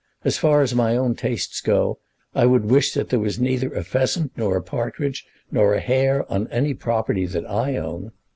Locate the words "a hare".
5.75-6.25